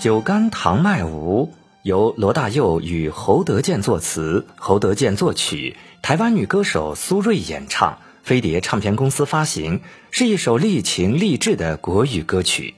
[0.02, 1.46] 《酒干倘卖无》
[1.80, 9.80] 由罗大佑与侯德健作词，侯德健作曲，台湾女歌手苏芮演唱，飞碟唱片公司发行，
[10.10, 12.74] 是一首励情励志的国语歌曲。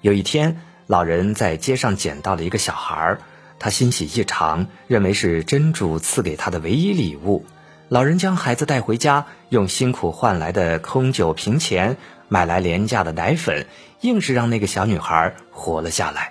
[0.00, 3.18] 有一天，老人在街上捡到了一个小孩，
[3.58, 7.44] 他欣喜异常，认为是真主赐给他的唯一礼物。
[7.88, 11.96] 老人将孩子带回家，用辛苦换来的空酒瓶钱
[12.28, 13.66] 买来廉价的奶粉，
[14.02, 16.30] 硬是让那个小女孩活了下来。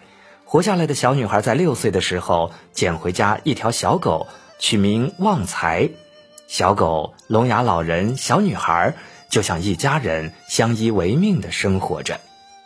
[0.53, 4.27] 活下来的小女孩在六岁的时候捡回家一条小狗，
[4.59, 5.89] 取名旺财。
[6.47, 8.93] 小狗、聋哑老人、小女孩
[9.31, 12.19] 就像一家人相依为命地生活着。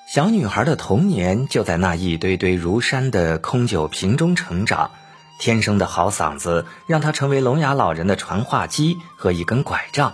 [0.05, 4.91] 小女孩的童年就在那一堆堆如山的空酒瓶中成长，
[5.39, 10.13] 天生的好嗓子让她成为聋哑老人的传话机和一根拐杖。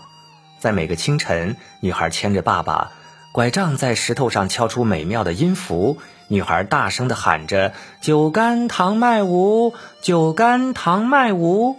[0.60, 2.92] 在每个清晨，女孩牵着爸爸。
[3.32, 5.98] 拐杖在石头上敲出美妙的音符，
[6.34, 11.78] 女孩大声地喊着：“酒干倘卖无，酒干倘卖无。”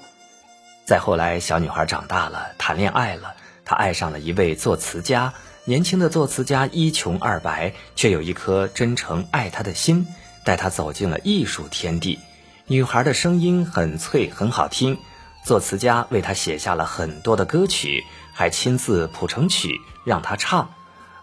[0.87, 5.33] 再后来，小女孩长大了，谈恋爱了，她爱上了一位作词家。
[5.65, 10.07] 年轻的作词家一穷二白，却有一颗真诚爱她的心，
[10.45, 12.21] 带她走进了艺术天地。
[12.69, 15.01] 女孩的声音很脆，很好听。
[15.45, 20.71] 作词家为她写下了很多的歌曲，还亲自谱成曲让她唱。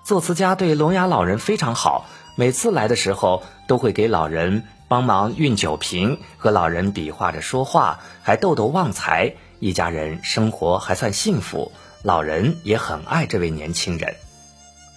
[0.03, 9.35] 作词家对聋哑老人非常好，每次来的时候都会给老人帮忙运酒瓶，和老人比划着说话，还逗逗旺财。
[9.59, 14.15] 一家人生活还算幸福，老人也很爱这位年轻人。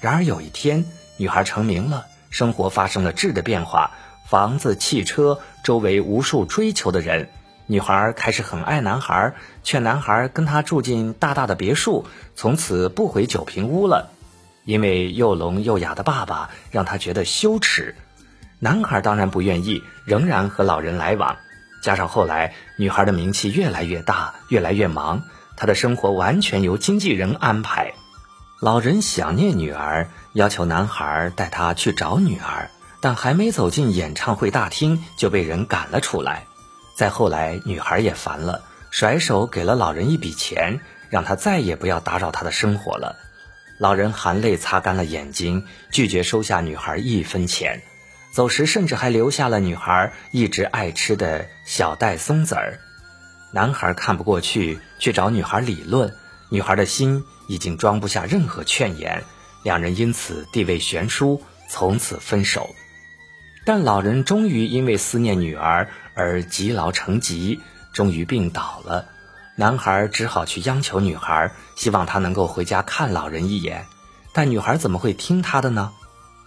[0.01, 3.91] 然而有一天，女孩成名了，生活发生了质的变化，
[4.27, 7.29] 房子、汽车，周围无数追求的人。
[7.67, 14.11] 女孩开始很爱男孩，劝男孩跟她住进大大的别墅，从此不回酒瓶屋了。
[14.65, 17.95] 因为又聋又哑的爸爸让他觉得羞耻，
[18.59, 21.37] 男孩当然不愿意，仍然和老人来往。
[21.83, 25.23] 加上后来女孩的名气越来越大，越来越忙，
[25.57, 27.93] 她的生活完全由经纪人安排。
[28.63, 32.71] 老人想念女儿，要求男孩带他去找女儿，
[33.03, 36.47] 但还没走进演唱会大厅就被人赶了出来。
[36.97, 43.15] 再后来，女孩也烦了，甩手给了老人一笔钱，让他再也不要打扰她的生活了。
[43.79, 47.83] 老人含泪擦干了眼睛，拒绝收下女孩一分钱，
[48.31, 52.79] 走时甚至还留下了女孩一直爱吃的小袋松子儿。
[53.53, 56.15] 男孩看不过去，去找女孩理论，
[56.51, 59.25] 女孩的心已经装不下任何劝言，
[59.65, 62.75] 两人因此地位悬殊，从此分手。
[63.65, 67.61] 但老人终于因为思念女儿而积劳成疾，
[67.93, 69.09] 终于病倒了。
[69.57, 73.87] 男孩只好去央求女孩，希望她能够回家看老人一眼。
[74.33, 75.93] 但女孩怎么会听他的呢？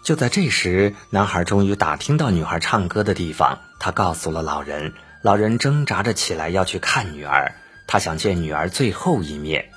[0.04, 4.94] 就在这时，男孩终于打听到女孩唱歌的地方，他告诉了老人。
[5.22, 7.54] 老人挣扎着起来要去看女儿，
[7.88, 9.70] 他想见女儿最后一面。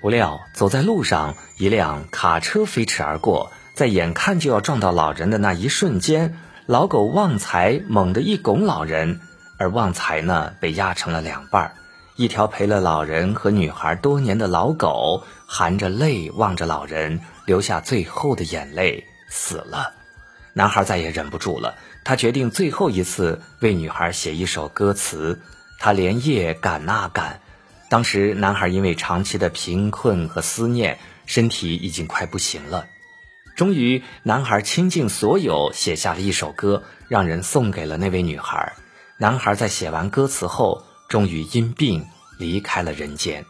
[0.00, 9.20] 不料走在路上，一辆卡车飞驰而过，在眼看就要撞到老人的那一瞬间，老狗旺财猛地一拱老人，
[9.58, 11.72] 而旺财呢被压成了两半儿。
[12.18, 19.92] 一条陪了老人和女孩多年的老狗，含着泪望着老人，流下最后的眼泪，死了。
[20.52, 25.40] 男孩再也忍不住了，他决定最后一次为女孩写一首歌词。
[25.78, 27.40] 他连夜赶啊赶。
[27.88, 32.86] 当时男孩因为长期的贫困和思念，身体已经快不行了。
[33.54, 38.72] 终于，男孩倾尽所有写下了一首歌，让人送给了那位女孩。
[39.18, 40.82] 男孩在写完歌词后。
[41.08, 42.06] 终于因病
[42.38, 43.44] 离开了人间。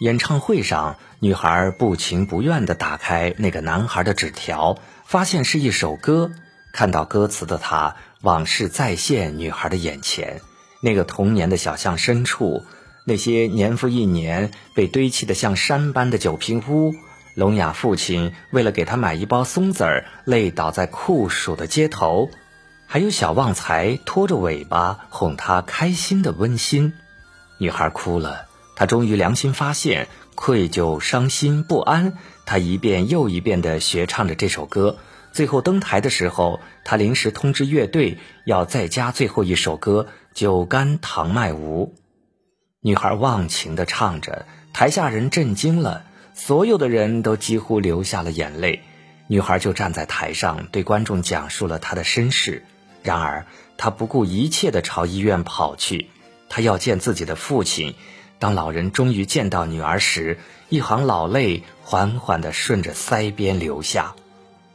[0.00, 6.30] 演唱会上，女孩不情不愿地打开那个男孩的纸条，发现是一首歌。
[6.72, 10.40] 看到歌词的她，往事再现女孩的眼前。
[10.80, 12.64] 那个童年的小巷深处，
[13.04, 16.94] 那些年复一年被堆砌的像山般的酒瓶屋，
[17.34, 22.30] 聋哑父亲为了给她买一包松子儿，累倒在酷暑的街头。
[22.90, 26.94] 还有小旺财拖着尾巴哄她开心的温馨，
[27.58, 28.46] 女孩哭了。
[28.76, 32.14] 她终于良心发现，愧疚、伤心、不安。
[32.46, 34.96] 她一遍又一遍地学唱着这首歌。
[35.32, 41.94] 最后登台的时候，她临时通知乐队要再加最后一首歌《酒干倘卖无》。
[42.80, 48.82] 女孩忘情地唱着，台下人震惊了，所有的人都几乎流下了眼泪。
[49.26, 52.64] 女孩就站在台上，对观众讲述了她的身世。
[53.02, 53.46] 然而，
[53.76, 56.10] 他不顾一切地朝医院跑去。
[56.48, 57.94] 他要见自己的父亲。
[58.38, 64.14] 当老人终于见到女儿时，一行老泪缓缓地顺着腮边流下。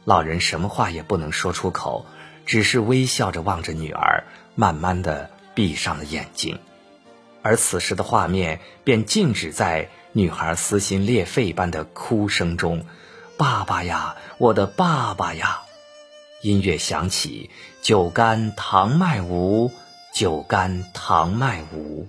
[0.04, 2.04] 老人什么话也不能说出口，
[2.44, 4.24] 只是微笑着望着女儿，
[4.54, 6.58] 慢慢地闭上了眼睛。
[7.40, 12.84] 而此时的画面便静止在女孩撕心裂肺般的哭声中。
[13.38, 15.62] 爸爸呀，我的爸爸呀。
[16.44, 17.48] 音乐响起
[17.80, 19.70] 酒干倘卖无
[20.12, 22.06] 酒干倘卖无。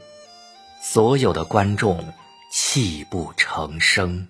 [0.81, 2.13] 所有的观众
[2.51, 4.27] 泣不成声。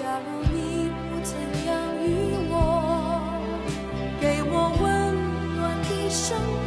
[0.00, 1.30] 假如你不曾
[1.66, 1.70] 养
[2.02, 2.08] 育
[2.48, 2.54] 我，
[4.18, 4.82] 给我温
[5.56, 6.59] 暖的生活。